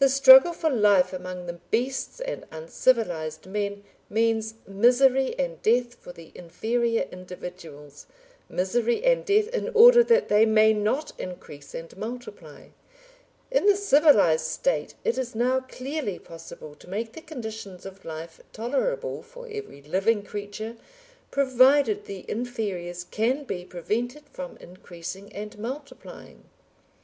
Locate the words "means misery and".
4.10-5.62